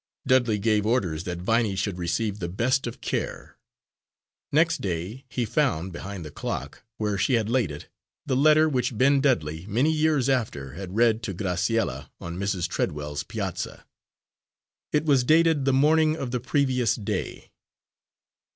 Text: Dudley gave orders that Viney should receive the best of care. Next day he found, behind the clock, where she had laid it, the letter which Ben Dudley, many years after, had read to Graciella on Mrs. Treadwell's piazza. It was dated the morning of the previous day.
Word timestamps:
Dudley 0.25 0.57
gave 0.57 0.83
orders 0.83 1.25
that 1.25 1.43
Viney 1.43 1.75
should 1.75 1.99
receive 1.99 2.39
the 2.39 2.49
best 2.49 2.87
of 2.87 3.01
care. 3.01 3.59
Next 4.51 4.81
day 4.81 5.25
he 5.29 5.45
found, 5.45 5.91
behind 5.93 6.25
the 6.25 6.31
clock, 6.31 6.83
where 6.97 7.19
she 7.19 7.33
had 7.33 7.51
laid 7.51 7.69
it, 7.69 7.87
the 8.25 8.35
letter 8.35 8.67
which 8.67 8.97
Ben 8.97 9.21
Dudley, 9.21 9.67
many 9.67 9.91
years 9.91 10.27
after, 10.27 10.73
had 10.73 10.95
read 10.95 11.21
to 11.21 11.35
Graciella 11.35 12.09
on 12.19 12.35
Mrs. 12.39 12.67
Treadwell's 12.67 13.21
piazza. 13.23 13.85
It 14.91 15.05
was 15.05 15.23
dated 15.23 15.65
the 15.65 15.71
morning 15.71 16.15
of 16.15 16.31
the 16.31 16.39
previous 16.39 16.95
day. 16.95 17.51